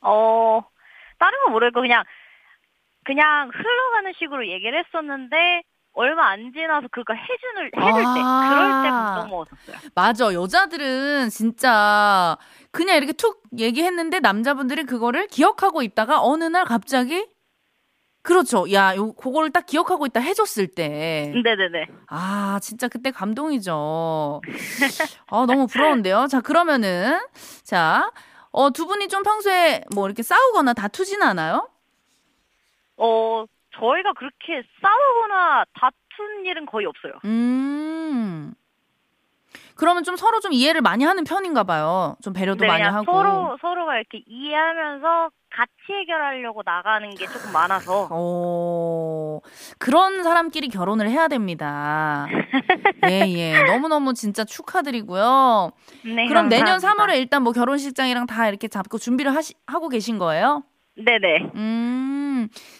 어, 0.02 0.62
다른 1.20 1.40
건 1.44 1.54
모르겠고 1.54 1.82
그냥 1.82 2.04
그냥 3.04 3.50
흘러가는 3.54 4.12
식으로 4.20 4.48
얘기를 4.50 4.84
했었는데 4.86 5.64
얼마 5.98 6.30
안 6.30 6.52
지나서 6.54 6.88
그거 6.92 7.14
해주는 7.14 7.66
해줄 7.66 7.72
때 7.74 8.22
아. 8.24 8.50
그럴 8.50 8.84
때 8.84 8.90
감동 8.90 9.30
먹었었어요. 9.32 9.92
맞아. 9.96 10.34
여자들은 10.34 11.30
진짜 11.30 12.38
그냥 12.72 12.98
이렇게 12.98 13.14
툭 13.14 13.42
얘기했는데 13.58 14.20
남자분들이 14.20 14.84
그거를 14.84 15.26
기억하고 15.28 15.82
있다가 15.82 16.22
어느 16.22 16.44
날 16.44 16.66
갑자기 16.66 17.28
그렇죠. 18.22 18.72
야, 18.74 18.96
요 18.96 19.14
그거를 19.14 19.52
딱 19.52 19.66
기억하고 19.66 20.06
있다 20.06 20.20
해줬을 20.20 20.68
때. 20.68 21.34
네네네. 21.34 21.88
아, 22.08 22.60
진짜 22.62 22.88
그때 22.90 23.10
감동이죠. 23.10 24.42
아, 25.28 25.46
너무 25.48 25.66
부러운데요. 25.66 26.28
자, 26.28 26.42
그러면은 26.42 27.20
자, 27.64 28.12
어, 28.52 28.70
두 28.70 28.86
분이 28.86 29.08
좀 29.08 29.24
평소에 29.24 29.84
뭐 29.96 30.06
이렇게 30.08 30.22
싸우거나 30.24 30.74
다투진 30.74 31.24
않아요? 31.24 31.70
어, 32.98 33.46
저희가 33.80 34.14
그렇게 34.14 34.64
싸우거나 34.82 35.66
다툰 35.74 36.46
일은 36.46 36.66
거의 36.66 36.86
없어요. 36.86 37.14
음. 37.26 38.54
그러면 39.76 40.04
좀 40.04 40.16
서로 40.16 40.40
좀 40.40 40.54
이해를 40.54 40.82
많이 40.82 41.06
하는 41.06 41.24
편인가 41.24 41.64
봐요. 41.64 42.16
좀 42.24 42.34
배려도 42.34 42.62
네, 42.62 42.68
많이 42.68 42.84
하고. 42.84 43.06
서로 43.06 43.58
서로가 43.62 43.98
이렇게 43.98 44.24
이해하면서 44.26 45.30
같이 45.50 45.72
해결하려고 46.02 46.62
나가는 46.66 47.10
게 47.16 47.26
조금 47.28 47.54
많아서 47.54 48.08
오, 48.12 49.42
그런 49.80 50.24
사람끼리 50.24 50.68
결혼을 50.70 51.10
해야 51.10 51.28
됩니다. 51.28 52.28
예, 53.08 53.22
예. 53.28 53.54
너무너무 53.72 54.14
진짜 54.14 54.44
축하드리고요. 54.44 55.72
네, 56.06 56.28
그럼 56.28 56.50
내년 56.50 56.80
감사합니다. 56.80 57.06
3월에 57.06 57.18
일단 57.18 57.44
뭐 57.44 57.54
결혼식장이랑 57.54 58.26
다 58.28 58.50
이렇게 58.50 58.68
잡고 58.68 58.98
준비를 58.98 59.34
하시, 59.34 59.54
하고 59.68 59.90
계신 59.90 60.18
거예요? 60.18 60.64
네네. 60.96 61.52
음, 61.56 62.27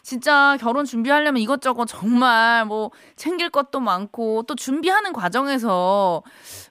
진짜 0.04 0.58
결혼 0.60 0.86
준비하려면 0.86 1.42
이것저것 1.42 1.86
정말 1.86 2.66
뭐 2.66 2.92
챙길 3.16 3.50
것도 3.50 3.80
많고 3.80 4.44
또 4.44 4.56
준비하는 4.56 5.14
과정에서 5.14 6.24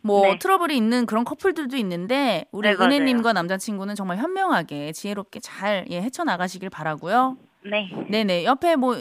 뭐 0.03 0.23
네. 0.23 0.39
트러블이 0.39 0.77
있는 0.77 1.07
그런 1.07 1.25
커플들도 1.25 1.77
있는데 1.77 2.47
우리 2.53 2.69
네. 2.69 2.75
은혜님과 2.75 3.33
남자친구는 3.33 3.95
정말 3.95 4.19
현명하게 4.19 4.93
지혜롭게 4.93 5.41
잘 5.41 5.87
예, 5.91 6.01
헤쳐나가시길 6.01 6.71
바라고요. 6.71 7.37
네. 7.69 7.91
네네. 8.09 8.45
옆에 8.45 8.77
뭐 8.77 8.97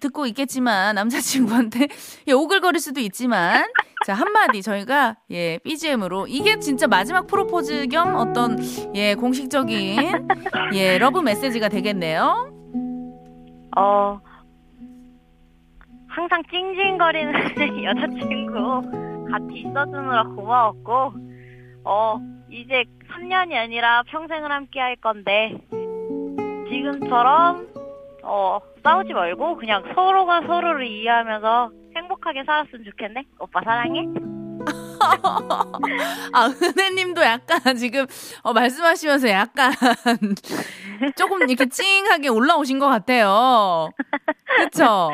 듣고 0.00 0.26
있겠지만 0.26 0.96
남자친구한테 0.96 1.88
예, 2.26 2.32
오글거릴 2.32 2.80
수도 2.80 3.00
있지만 3.00 3.64
자 4.04 4.14
한마디 4.14 4.62
저희가 4.62 5.16
예 5.30 5.58
BGM으로 5.58 6.26
이게 6.26 6.58
진짜 6.58 6.88
마지막 6.88 7.28
프로포즈 7.28 7.86
겸 7.88 8.16
어떤 8.16 8.58
예 8.96 9.14
공식적인 9.14 10.28
예 10.74 10.98
love 10.98 11.20
메시지가 11.20 11.68
되겠네요. 11.68 12.61
어, 13.76 14.20
항상 16.08 16.42
찡찡거리는 16.50 17.32
여자친구 17.84 19.28
같이 19.30 19.60
있어주느라 19.60 20.24
고마웠고, 20.24 21.12
어, 21.84 22.18
이제 22.50 22.84
3년이 23.10 23.54
아니라 23.54 24.02
평생을 24.08 24.50
함께 24.50 24.80
할 24.80 24.96
건데, 24.96 25.58
지금처럼, 26.68 27.66
어, 28.24 28.58
싸우지 28.82 29.14
말고 29.14 29.56
그냥 29.56 29.82
서로가 29.94 30.42
서로를 30.42 30.86
이해하면서 30.86 31.70
행복하게 31.96 32.44
살았으면 32.44 32.84
좋겠네? 32.84 33.24
오빠 33.38 33.60
사랑해? 33.62 34.06
아 36.32 36.46
은혜님도 36.62 37.22
약간 37.22 37.76
지금 37.76 38.06
어, 38.42 38.52
말씀하시면서 38.52 39.28
약간 39.28 39.72
조금 41.16 41.48
이렇게 41.48 41.68
찡하게 41.68 42.28
올라오신 42.28 42.78
것 42.78 42.88
같아요. 42.88 43.90
그렇죠? 44.56 45.10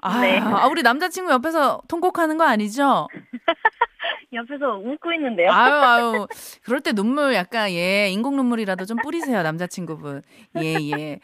아, 0.00 0.20
네. 0.20 0.38
아, 0.38 0.68
우리 0.68 0.82
남자친구 0.82 1.32
옆에서 1.32 1.82
통곡하는 1.88 2.38
거 2.38 2.44
아니죠? 2.44 3.08
옆에서 4.32 4.78
웃고 4.84 5.12
있는데요. 5.14 5.50
아유, 5.50 5.72
아유. 5.72 6.26
그럴 6.62 6.80
때 6.80 6.92
눈물 6.92 7.34
약간, 7.34 7.70
예, 7.70 8.08
인공 8.10 8.36
눈물이라도 8.36 8.84
좀 8.84 8.98
뿌리세요, 9.02 9.42
남자친구분. 9.42 10.22
예, 10.62 10.74
예. 10.92 11.18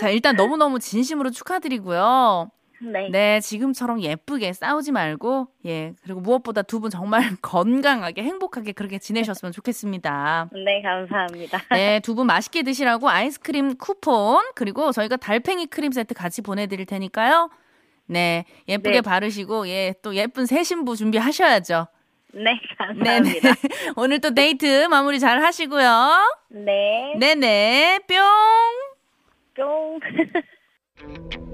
자, 0.00 0.08
일단 0.08 0.36
너무너무 0.36 0.78
진심으로 0.78 1.30
축하드리고요. 1.30 2.50
네. 2.92 3.08
네, 3.10 3.40
지금처럼 3.40 4.00
예쁘게 4.02 4.52
싸우지 4.52 4.92
말고, 4.92 5.48
예, 5.66 5.92
그리고 6.02 6.20
무엇보다 6.20 6.62
두 6.62 6.80
분 6.80 6.90
정말 6.90 7.20
건강하게, 7.42 8.22
행복하게 8.22 8.72
그렇게 8.72 8.98
지내셨으면 8.98 9.52
좋겠습니다. 9.52 10.50
네, 10.52 10.82
감사합니다. 10.82 11.58
네, 11.70 12.00
두 12.00 12.14
분 12.14 12.26
맛있게 12.26 12.62
드시라고 12.62 13.08
아이스크림 13.08 13.76
쿠폰, 13.78 14.44
그리고 14.54 14.92
저희가 14.92 15.16
달팽이 15.16 15.66
크림 15.66 15.92
세트 15.92 16.14
같이 16.14 16.42
보내드릴 16.42 16.86
테니까요. 16.86 17.50
네, 18.06 18.44
예쁘게 18.68 18.96
네. 18.96 19.00
바르시고, 19.00 19.68
예, 19.68 19.94
또 20.02 20.14
예쁜 20.14 20.46
새 20.46 20.62
신부 20.62 20.96
준비하셔야죠. 20.96 21.86
네, 22.34 22.42
네네. 22.42 22.60
감사합니다. 22.76 23.48
오늘 23.96 24.20
또 24.20 24.34
데이트 24.34 24.86
마무리 24.88 25.20
잘 25.20 25.40
하시고요. 25.42 26.18
네. 26.50 27.14
네네. 27.18 28.00
뿅. 28.08 28.16
뿅. 29.56 30.00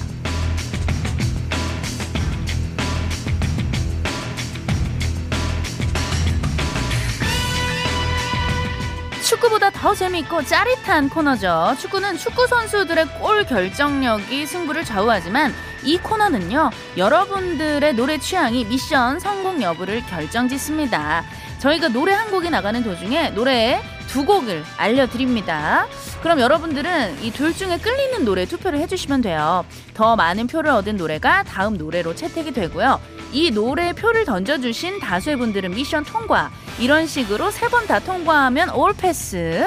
더 9.81 9.95
재밌고 9.95 10.43
짜릿한 10.43 11.09
코너죠. 11.09 11.75
축구는 11.79 12.15
축구 12.15 12.45
선수들의 12.45 13.19
골 13.19 13.43
결정력이 13.45 14.45
승부를 14.45 14.85
좌우하지만 14.85 15.51
이 15.83 15.97
코너는요, 15.97 16.69
여러분들의 16.97 17.95
노래 17.95 18.19
취향이 18.19 18.65
미션 18.65 19.19
성공 19.19 19.59
여부를 19.59 20.05
결정 20.05 20.47
짓습니다. 20.47 21.23
저희가 21.57 21.87
노래 21.87 22.13
한 22.13 22.29
곡이 22.29 22.51
나가는 22.51 22.83
도중에 22.83 23.31
노래 23.31 23.81
두 24.11 24.25
곡을 24.25 24.63
알려드립니다. 24.77 25.87
그럼 26.21 26.39
여러분들은 26.39 27.23
이 27.23 27.31
둘 27.31 27.53
중에 27.53 27.77
끌리는 27.77 28.25
노래 28.25 28.45
투표를 28.45 28.77
해주시면 28.79 29.21
돼요. 29.21 29.65
더 29.93 30.15
많은 30.17 30.47
표를 30.47 30.71
얻은 30.71 30.97
노래가 30.97 31.43
다음 31.43 31.77
노래로 31.77 32.15
채택이 32.15 32.51
되고요. 32.51 32.99
이 33.31 33.49
노래 33.51 33.93
표를 33.93 34.25
던져주신 34.25 34.99
다수의 34.99 35.37
분들은 35.37 35.71
미션 35.71 36.03
통과. 36.03 36.51
이런 36.79 37.07
식으로 37.07 37.51
세 37.51 37.69
번 37.69 37.87
다 37.87 37.99
통과하면 37.99 38.71
올 38.71 38.93
패스. 38.93 39.65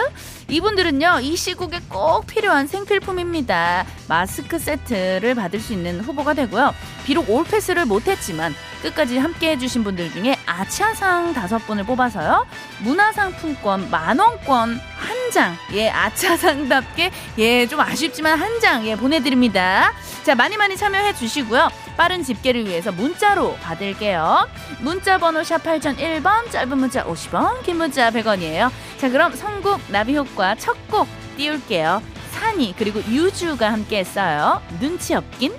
이분들은요, 0.48 1.20
이 1.22 1.36
시국에 1.36 1.80
꼭 1.88 2.26
필요한 2.26 2.66
생필품입니다. 2.66 3.86
마스크 4.08 4.58
세트를 4.58 5.34
받을 5.34 5.60
수 5.60 5.72
있는 5.72 6.00
후보가 6.00 6.34
되고요. 6.34 6.74
비록 7.04 7.30
올 7.30 7.44
패스를 7.44 7.86
못했지만 7.86 8.54
끝까지 8.82 9.18
함께 9.18 9.52
해주신 9.52 9.82
분들 9.84 10.12
중에 10.12 10.36
아차상 10.46 11.32
다섯 11.32 11.58
분을 11.66 11.84
뽑아서요. 11.84 12.46
문화상품권 12.80 13.90
만원권 13.90 14.80
한 14.96 15.30
장, 15.32 15.56
예, 15.72 15.90
아차상답게, 15.90 17.10
예, 17.38 17.66
좀 17.66 17.80
아쉽지만 17.80 18.38
한 18.38 18.60
장, 18.60 18.86
예, 18.86 18.94
보내드립니다. 18.94 19.92
자, 20.22 20.34
많이 20.34 20.56
많이 20.56 20.76
참여해 20.76 21.14
주시고요. 21.14 21.70
빠른 21.96 22.22
집계를 22.22 22.66
위해서 22.66 22.92
문자로 22.92 23.56
받을게요. 23.56 24.48
문자 24.80 25.18
번호 25.18 25.42
샵 25.42 25.62
8001번, 25.64 26.50
짧은 26.50 26.78
문자 26.78 27.04
50원, 27.04 27.62
긴 27.64 27.78
문자 27.78 28.10
100원이에요. 28.10 28.70
자, 29.04 29.10
그럼 29.10 29.36
선곡 29.36 29.82
나비 29.90 30.16
효과 30.16 30.54
첫 30.54 30.74
곡 30.90 31.06
띄울게요. 31.36 32.00
산이 32.30 32.74
그리고 32.78 33.00
유주가 33.00 33.70
함께 33.70 33.98
했어요. 33.98 34.62
눈치 34.80 35.14
없긴? 35.14 35.52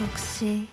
혹시 0.00 0.66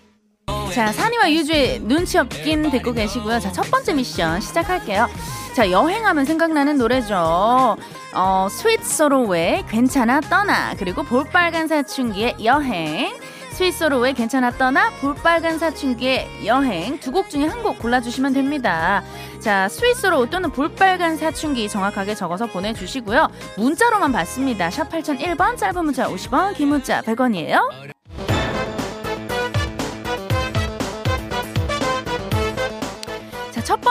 자, 0.74 0.92
산이와 0.92 1.32
유주의 1.32 1.82
눈치 1.82 2.18
없긴 2.18 2.72
듣고 2.72 2.94
계시고요. 2.94 3.40
자, 3.40 3.52
첫 3.52 3.70
번째 3.70 3.94
미션 3.94 4.42
시작할게요. 4.42 5.08
자, 5.56 5.70
여행하면 5.70 6.26
생각나는 6.26 6.80
노래죠. 6.80 7.78
어, 8.16 8.48
스윗소로우의 8.50 9.66
괜찮아 9.70 10.20
떠나 10.22 10.74
그리고 10.80 11.04
볼빨간 11.04 11.68
사춘기의 11.68 12.38
여행 12.44 13.14
스윗소로우의 13.54 14.14
괜찮아 14.16 14.52
떠나 14.52 14.90
볼빨간 15.00 15.60
사춘기의 15.60 16.46
여행 16.46 17.00
두 17.00 17.12
곡 17.12 17.30
중에 17.30 17.46
한 17.46 17.62
곡 17.64 17.78
골라주시면 17.80 18.34
됩니다. 18.34 19.04
자, 19.40 19.70
스윗소로우 19.70 20.30
또는 20.30 20.50
볼빨간 20.52 21.18
사춘기 21.18 21.70
정확하게 21.70 22.16
적어서 22.16 22.48
보내주시고요. 22.48 23.30
문자로만 23.58 24.12
받습니다. 24.12 24.70
샵 24.72 24.90
8001번 24.90 25.58
짧은 25.58 25.86
문자 25.86 26.08
50원 26.10 26.56
긴 26.56 26.70
문자 26.70 27.02
100원이에요. 27.02 27.93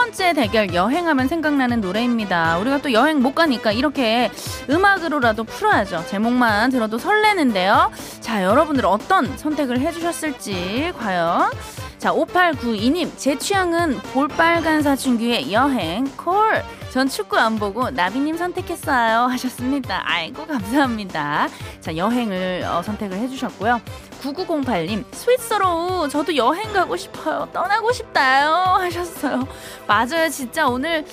번째 0.03 0.33
대결 0.33 0.73
여행하면 0.73 1.29
생각나는 1.29 1.79
노래입니다. 1.79 2.57
우리가 2.57 2.79
또 2.79 2.91
여행 2.91 3.21
못 3.21 3.33
가니까 3.33 3.71
이렇게 3.71 4.29
음악으로라도 4.69 5.45
풀어야죠. 5.45 6.03
제목만 6.07 6.71
들어도 6.71 6.97
설레는데요. 6.97 7.89
자, 8.19 8.43
여러분들 8.43 8.85
어떤 8.85 9.37
선택을 9.37 9.79
해주셨을지 9.79 10.91
과연 10.99 11.51
자, 11.99 12.11
5892님, 12.11 13.11
제 13.15 13.37
취향은 13.37 13.99
볼빨간 14.11 14.83
사춘기의 14.83 15.53
여행, 15.53 16.03
콜. 16.17 16.61
전 16.93 17.09
축구 17.09 17.39
안 17.39 17.55
보고 17.55 17.89
나비님 17.89 18.37
선택했어요. 18.37 19.21
하셨습니다. 19.21 20.03
아이고, 20.05 20.45
감사합니다. 20.45 21.47
자, 21.81 21.97
여행을 21.97 22.63
어, 22.67 22.83
선택을 22.83 23.17
해주셨고요. 23.17 23.81
9908님, 24.21 25.03
스위스로 25.11 26.07
저도 26.07 26.35
여행 26.35 26.71
가고 26.71 26.95
싶어요. 26.95 27.49
떠나고 27.51 27.91
싶다요. 27.93 28.53
하셨어요. 28.77 29.47
맞아요. 29.87 30.29
진짜 30.29 30.67
오늘, 30.67 31.03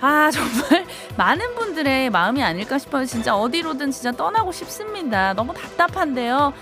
아, 0.00 0.30
정말 0.30 0.86
많은 1.18 1.56
분들의 1.56 2.10
마음이 2.10 2.40
아닐까 2.40 2.78
싶어요. 2.78 3.04
진짜 3.04 3.34
어디로든 3.34 3.90
진짜 3.90 4.12
떠나고 4.12 4.52
싶습니다. 4.52 5.32
너무 5.34 5.52
답답한데요. 5.52 6.52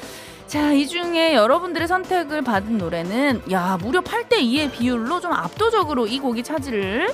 자, 0.53 0.71
이 0.71 0.87
중에 0.87 1.33
여러분들의 1.33 1.89
선택을 1.89 2.43
받은 2.43 2.77
노래는 2.77 3.51
야, 3.53 3.79
무려 3.81 4.03
8대 4.03 4.33
2의 4.33 4.71
비율로 4.71 5.19
좀 5.23 5.33
압도적으로 5.33 6.07
이 6.07 6.19
곡이 6.19 6.43
차지를 6.43 7.11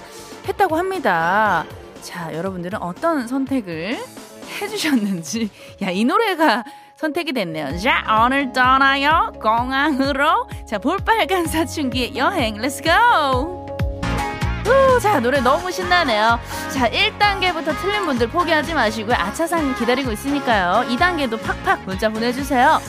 했다고 0.48 0.76
합니다. 0.76 1.64
자, 2.02 2.34
여러분들은 2.34 2.82
어떤 2.82 3.28
선택을 3.28 3.96
해 4.60 4.68
주셨는지. 4.68 5.50
야, 5.82 5.90
이 5.90 6.04
노래가 6.04 6.64
선택이 6.96 7.32
됐네요. 7.32 7.78
자, 7.78 8.24
오늘 8.24 8.52
떠나요. 8.52 9.32
공항으로. 9.40 10.48
자, 10.66 10.78
볼빨간 10.78 11.46
사춘기의 11.46 12.16
여행. 12.16 12.56
Let's 12.56 13.26
go! 13.26 13.68
우, 14.66 15.00
자, 15.00 15.20
노래 15.20 15.40
너무 15.40 15.70
신나네요. 15.70 16.40
자, 16.74 16.90
1단계부터 16.90 17.72
틀린 17.80 18.04
분들 18.04 18.30
포기하지 18.30 18.74
마시고요. 18.74 19.14
아차상 19.14 19.76
기다리고 19.76 20.10
있으니까요. 20.10 20.88
2단계도 20.88 21.40
팍팍 21.40 21.84
문자 21.84 22.08
보내주세요. 22.08 22.80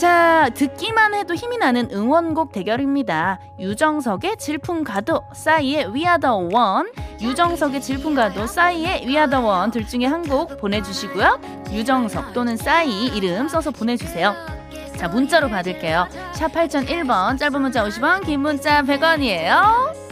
자, 0.00 0.48
듣기만 0.54 1.12
해도 1.12 1.34
힘이 1.34 1.58
나는 1.58 1.90
응원곡 1.92 2.52
대결입니다. 2.52 3.38
유정석의 3.58 4.38
질풍가도, 4.38 5.24
싸이의 5.34 5.94
We 5.94 6.05
Are 6.05 6.20
The 6.20 6.36
One, 6.50 6.90
유정석의 7.20 7.82
질풍가도, 7.82 8.46
싸이의 8.46 9.06
위아더 9.06 9.40
원 9.42 9.70
둘 9.70 9.86
중에 9.86 10.06
한 10.06 10.22
곡 10.26 10.58
보내주시고요. 10.58 11.38
유정석 11.72 12.32
또는 12.32 12.56
싸이 12.56 13.08
이름 13.08 13.46
써서 13.48 13.70
보내주세요. 13.70 14.34
자, 14.96 15.06
문자로 15.08 15.48
받을게요. 15.50 16.08
샵 16.32 16.50
8001번, 16.52 17.38
짧은 17.38 17.60
문자 17.60 17.84
50원, 17.84 18.24
긴 18.24 18.40
문자 18.40 18.82
100원이에요. 18.82 20.09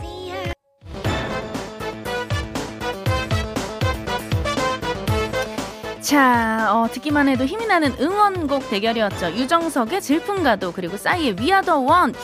자, 6.09 6.71
어, 6.73 6.88
듣기만 6.90 7.29
해도 7.29 7.44
힘이 7.44 7.66
나는 7.66 7.94
응원곡 8.01 8.71
대결이었죠. 8.71 9.33
유정석의 9.33 10.01
질풍가도 10.01 10.73
그리고 10.73 10.97
싸이의 10.97 11.37
위아더 11.38 11.81
원. 11.81 12.14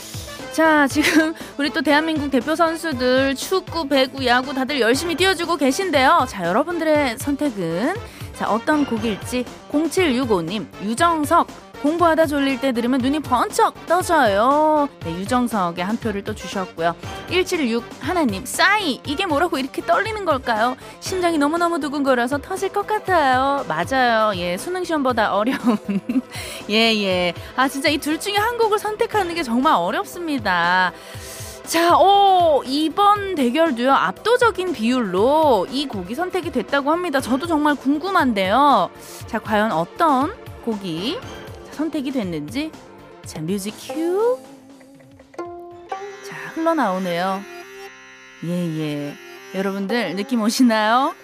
자, 0.53 0.87
지금 0.87 1.35
우리 1.59 1.69
또 1.69 1.83
대한민국 1.83 2.31
대표 2.31 2.55
선수들 2.57 3.35
축구, 3.35 3.87
배구, 3.87 4.25
야구 4.25 4.55
다들 4.55 4.81
열심히 4.81 5.15
뛰어주고 5.15 5.59
계신데요. 5.59 6.25
자, 6.31 6.47
여러분들의 6.47 7.19
선택은 7.19 7.95
자, 8.33 8.49
어떤 8.49 8.87
곡일지 8.87 9.45
0765님, 9.71 10.65
유정석 10.83 11.47
공부하다 11.89 12.25
졸릴 12.25 12.63
때 12.63 12.73
들으면 12.73 12.99
눈이 13.03 13.21
번쩍 13.21 13.85
떠져요. 13.85 14.89
네, 15.05 15.13
유정석의 15.13 15.85
한 15.85 15.99
표를 15.99 16.25
또 16.25 16.35
주셨고요. 16.35 16.95
176 17.29 17.85
하나님, 18.01 18.47
싸이! 18.47 19.03
이게 19.05 19.27
뭐라고 19.27 19.59
이렇게 19.59 19.83
떨리는 19.85 20.25
걸까요? 20.25 20.77
심장이 21.01 21.37
너무너무 21.37 21.81
두근거려서 21.81 22.39
터질 22.39 22.71
것 22.71 22.87
같아요. 22.87 23.67
맞아요. 23.69 24.33
예, 24.37 24.57
수능시험보다 24.57 25.35
어려운. 25.35 25.77
예, 26.71 26.95
예. 27.03 27.35
아, 27.55 27.69
진짜 27.69 27.91
이 27.91 27.99
둘 27.99 28.19
중에 28.19 28.37
한 28.37 28.57
곡을 28.57 28.79
선택하는 28.79 29.35
게 29.35 29.43
정말 29.43 29.75
어렵습니다. 29.75 30.91
자, 31.67 31.99
오, 31.99 32.63
이번 32.65 33.35
대결도요, 33.35 33.93
압도적인 33.93 34.73
비율로 34.73 35.67
이 35.71 35.87
곡이 35.87 36.15
선택이 36.15 36.51
됐다고 36.51 36.91
합니다. 36.91 37.21
저도 37.21 37.47
정말 37.47 37.75
궁금한데요. 37.75 38.89
자, 39.27 39.39
과연 39.39 39.71
어떤 39.73 40.33
곡이 40.65 41.19
선택이 41.75 42.13
됐는지 42.13 42.71
자 43.27 43.41
뮤직 43.41 43.75
큐. 43.81 44.39
자 45.37 46.37
흘러나오네요. 46.55 47.43
예예. 48.45 48.81
예. 48.81 49.15
여러분들 49.55 50.17
느낌 50.17 50.43
오시나요? 50.43 51.15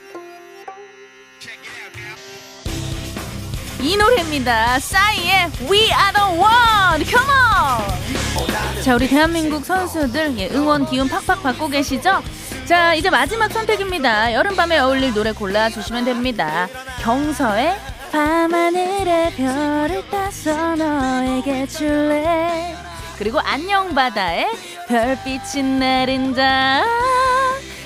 이 3.80 3.96
노래입니다. 3.96 4.78
싸이의 4.78 5.50
We 5.70 5.78
Are 5.78 6.12
The 6.14 6.38
One. 6.38 7.04
Come 7.04 7.30
on. 7.30 8.82
자 8.82 8.94
우리 8.94 9.08
대한민국 9.08 9.64
선수들 9.64 10.38
예, 10.38 10.48
응원 10.50 10.86
기운 10.86 11.08
팍팍 11.08 11.42
받고 11.42 11.68
계시죠? 11.68 12.22
자 12.66 12.94
이제 12.94 13.10
마지막 13.10 13.52
선택입니다. 13.52 14.32
여름밤에 14.32 14.78
어울릴 14.78 15.12
노래 15.12 15.32
골라 15.32 15.68
주시면 15.70 16.04
됩니다. 16.04 16.68
경서의 17.00 17.76
밤하늘에 18.10 19.32
별을 19.36 20.02
따서 20.10 20.74
너에게 20.76 21.66
줄래 21.66 22.74
그리고 23.18 23.38
안녕 23.40 23.94
바다의 23.94 24.46
별빛이 24.88 25.62
내린다. 25.78 26.82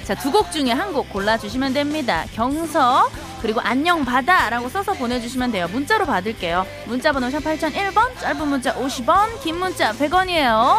자, 0.04 0.14
두 0.14 0.30
곡 0.30 0.52
중에 0.52 0.70
한 0.70 0.92
곡 0.92 1.10
골라주시면 1.10 1.72
됩니다. 1.72 2.24
경서, 2.34 3.08
그리고 3.42 3.60
안녕 3.60 4.04
바다라고 4.04 4.68
써서 4.68 4.92
보내주시면 4.92 5.50
돼요. 5.50 5.66
문자로 5.72 6.06
받을게요. 6.06 6.64
문자번호 6.86 7.30
샵 7.30 7.40
8001번, 7.40 8.18
짧은 8.20 8.46
문자 8.48 8.74
50원, 8.74 9.40
긴 9.42 9.56
문자 9.58 9.92
100원이에요. 9.92 10.76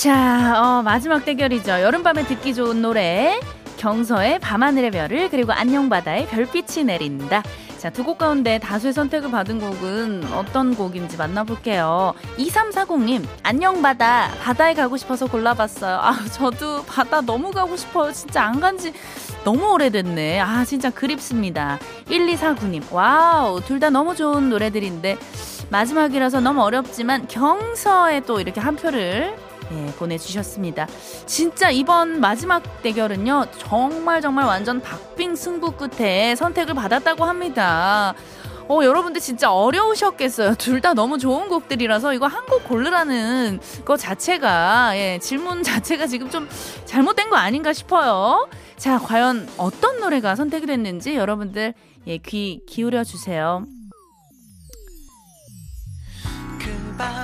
자, 0.00 0.54
어, 0.62 0.82
마지막 0.82 1.24
대결이죠. 1.24 1.80
여름밤에 1.82 2.24
듣기 2.24 2.54
좋은 2.54 2.80
노래. 2.82 3.40
경서의 3.78 4.38
밤하늘의 4.40 4.90
별을 4.90 5.28
그리고 5.30 5.52
안녕바다의 5.52 6.26
별빛이 6.28 6.84
내린다. 6.84 7.42
자, 7.78 7.90
두 7.90 8.02
곡 8.04 8.18
가운데 8.18 8.58
다수의 8.58 8.92
선택을 8.92 9.30
받은 9.30 9.60
곡은 9.60 10.32
어떤 10.34 10.74
곡인지 10.74 11.16
만나볼게요. 11.16 12.14
2340님, 12.36 13.24
안녕 13.44 13.82
바다. 13.82 14.30
바다에 14.42 14.74
가고 14.74 14.96
싶어서 14.96 15.26
골라봤어요. 15.26 15.96
아, 16.00 16.16
저도 16.32 16.82
바다 16.84 17.20
너무 17.20 17.50
가고 17.52 17.76
싶어요. 17.76 18.12
진짜 18.12 18.42
안 18.44 18.60
간 18.60 18.78
지 18.78 18.92
너무 19.44 19.72
오래됐네. 19.72 20.40
아, 20.40 20.64
진짜 20.64 20.90
그립습니다. 20.90 21.78
1249님, 22.08 22.92
wow. 22.92 23.60
둘 23.62 23.78
다 23.80 23.90
너무 23.90 24.14
좋은 24.16 24.48
노래들인데, 24.50 25.16
마지막이라서 25.70 26.40
너무 26.40 26.62
어렵지만, 26.62 27.28
경서에 27.28 28.20
또 28.20 28.40
이렇게 28.40 28.60
한 28.60 28.74
표를 28.74 29.36
예, 29.72 29.86
보내주셨습니다. 29.98 30.86
진짜 31.26 31.70
이번 31.70 32.20
마지막 32.20 32.82
대결은요, 32.82 33.46
정말 33.58 34.20
정말 34.20 34.46
완전 34.46 34.80
박빙 34.80 35.36
승부 35.36 35.72
끝에 35.72 36.34
선택을 36.36 36.74
받았다고 36.74 37.24
합니다. 37.24 38.14
어, 38.70 38.80
여러분들 38.84 39.20
진짜 39.20 39.50
어려우셨겠어요. 39.50 40.54
둘 40.60 40.80
다 40.82 40.92
너무 40.94 41.18
좋은 41.18 41.48
곡들이라서 41.48 42.12
이거 42.14 42.26
한 42.26 42.44
곡 42.46 42.64
고르라는 42.64 43.60
거 43.84 43.96
자체가, 43.96 44.92
예, 44.96 45.18
질문 45.20 45.62
자체가 45.64 46.06
지금 46.06 46.30
좀 46.30 46.48
잘못된 46.86 47.28
거 47.30 47.36
아닌가 47.36 47.72
싶어요. 47.72 48.48
자, 48.76 48.98
과연 48.98 49.48
어떤 49.58 50.00
노래가 50.00 50.34
선택이 50.34 50.66
됐는지 50.66 51.14
여러분들, 51.16 51.74
예, 52.06 52.16
귀 52.18 52.60
기울여 52.66 53.04
주세요. 53.04 53.64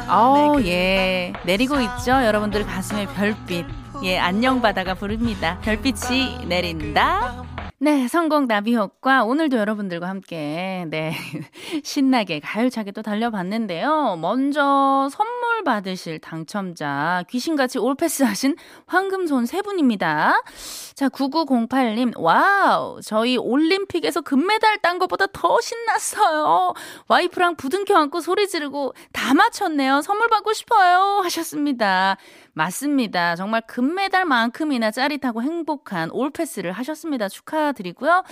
어, 0.09 0.57
예. 0.65 1.33
내리고 1.45 1.81
있죠? 1.81 2.13
여러분들 2.13 2.65
가슴에 2.65 3.07
별빛. 3.07 3.67
예, 4.05 4.19
안녕 4.19 4.61
바다가 4.61 4.95
부릅니다. 4.95 5.59
별빛이 5.63 6.47
내린다. 6.47 7.45
네, 7.79 8.09
성공 8.09 8.47
나비효과 8.47 9.25
오늘도 9.25 9.59
여러분들과 9.59 10.09
함께 10.09 10.87
네 10.89 11.13
신나게 11.85 12.41
가열차게 12.41 12.93
또 12.93 13.03
달려봤는데요. 13.03 14.17
먼저 14.21 15.09
선물 15.11 15.44
받으실 15.65 16.19
당첨자 16.19 17.25
귀신같이 17.29 17.79
올패스 17.79 18.23
하신 18.23 18.57
황금손 18.87 19.47
세 19.47 19.63
분입니다. 19.63 20.43
자, 20.95 21.09
9908님, 21.09 22.17
wow, 22.17 23.01
저희 23.03 23.37
올림픽에서 23.37 24.21
금메달 24.21 24.79
딴 24.79 24.99
것보다 24.99 25.27
더 25.33 25.61
신났어요. 25.61 26.75
와이프랑 27.09 27.57
부둥켜 27.57 27.97
안고 27.97 28.21
소리 28.21 28.47
지르고 28.47 28.95
다 29.13 29.35
맞췄네요. 29.35 30.03
선물 30.03 30.29
받고 30.29 30.53
싶어요. 30.53 31.21
하셨습니다. 31.25 32.17
맞습니다. 32.53 33.35
정말 33.37 33.63
금메달만큼이나 33.67 34.91
짜릿하고 34.91 35.43
행복한 35.43 36.11
all 36.13 36.29
pass를 36.29 36.73
하셨습니다. 36.73 37.29
축하드리고요. 37.29 38.23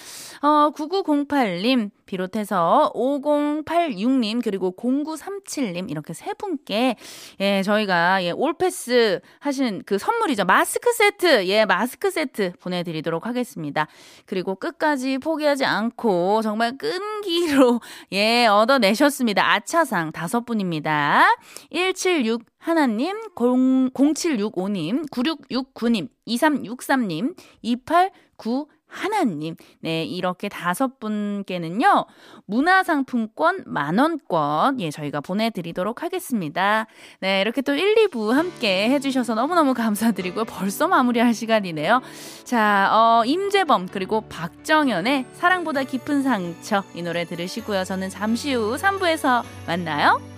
어, 0.43 0.71
9908님 0.75 1.91
비롯해서 2.07 2.93
5086님 2.95 4.43
그리고 4.43 4.75
0937님 4.77 5.91
이렇게 5.91 6.13
세 6.13 6.33
분께 6.35 6.97
예, 7.41 7.63
저희가 7.63 8.25
예, 8.25 8.31
올패스 8.31 9.21
하신 9.41 9.83
그 9.87 9.99
선물이죠. 9.99 10.45
마스크 10.45 10.93
세트. 10.93 11.47
예, 11.49 11.65
마스크 11.65 12.11
세트 12.11 12.53
보내 12.61 12.83
드리도록 12.83 13.27
하겠습니다. 13.27 13.87
그리고 14.27 14.55
끝까지 14.55 15.19
포기하지 15.19 15.65
않고 15.65 16.43
정말 16.43 16.77
끈기로 16.77 17.81
예, 18.13 18.47
얻어내셨습니다. 18.47 19.53
아차상 19.53 20.13
다섯 20.13 20.45
분입니다. 20.45 21.25
176 21.71 22.43
하나님, 22.59 23.17
0, 23.41 23.91
0765님, 23.91 25.11
9669님, 25.11 26.09
2363님, 26.29 27.35
289 27.63 28.69
하나님. 28.93 29.57
네, 29.81 30.05
이렇게 30.05 30.49
다섯 30.49 31.01
분께는요, 31.01 32.05
문화상품권 32.47 33.65
만원권, 33.67 34.81
예, 34.81 34.91
저희가 34.91 35.21
보내드리도록 35.21 36.03
하겠습니다. 36.03 36.87
네, 37.21 37.41
이렇게 37.41 37.63
또 37.63 37.75
1, 37.75 37.95
2부 37.95 38.33
함께 38.33 38.91
해주셔서 38.91 39.35
너무너무 39.35 39.75
감사드리고요. 39.75 40.45
벌써 40.45 40.89
마무리할 40.89 41.33
시간이네요. 41.33 42.03
자, 42.45 42.91
어, 42.93 43.25
임재범, 43.25 43.89
그리고 43.91 44.21
박정현의 44.29 45.27
사랑보다 45.33 45.85
깊은 45.85 46.23
상처, 46.23 46.85
이 46.95 47.03
노래 47.03 47.25
들으시고요. 47.25 47.85
저는 47.85 48.11
잠시 48.11 48.53
후 48.53 48.77
3부에서 48.77 49.43
만나요. 49.67 50.32